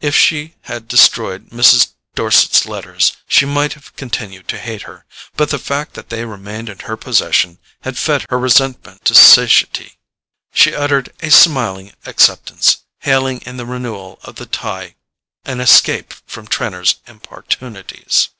If 0.00 0.16
she 0.16 0.56
had 0.62 0.88
destroyed 0.88 1.50
Mrs. 1.50 1.92
Dorset's 2.16 2.66
letters, 2.66 3.12
she 3.28 3.44
might 3.46 3.74
have 3.74 3.94
continued 3.94 4.48
to 4.48 4.58
hate 4.58 4.82
her; 4.82 5.06
but 5.36 5.50
the 5.50 5.60
fact 5.60 5.94
that 5.94 6.08
they 6.08 6.24
remained 6.24 6.68
in 6.68 6.80
her 6.80 6.96
possession 6.96 7.60
had 7.82 7.96
fed 7.96 8.26
her 8.30 8.38
resentment 8.40 9.04
to 9.04 9.14
satiety. 9.14 9.96
She 10.52 10.74
uttered 10.74 11.12
a 11.22 11.30
smiling 11.30 11.92
acceptance, 12.04 12.78
hailing 13.02 13.42
in 13.42 13.56
the 13.56 13.64
renewal 13.64 14.18
of 14.24 14.34
the 14.34 14.46
tie 14.46 14.96
an 15.44 15.60
escape 15.60 16.14
from 16.26 16.48
Trenor's 16.48 16.96
importunities. 17.06 18.30